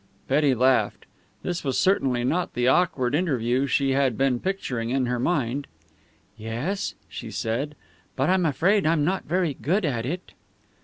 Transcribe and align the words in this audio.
Betty 0.27 0.55
laughed. 0.55 1.05
This 1.43 1.63
was 1.63 1.77
certainly 1.77 2.23
not 2.23 2.55
the 2.55 2.67
awkward 2.67 3.13
interview 3.13 3.67
she 3.67 3.91
had 3.91 4.17
been 4.17 4.39
picturing 4.39 4.89
in 4.89 5.05
her 5.05 5.19
mind. 5.19 5.67
"Yes," 6.35 6.95
she 7.07 7.29
said, 7.29 7.75
"but 8.15 8.27
I'm 8.27 8.47
afraid 8.47 8.87
I'm 8.87 9.05
not 9.05 9.25
very 9.25 9.53
good 9.53 9.85
at 9.85 10.03
it." 10.07 10.31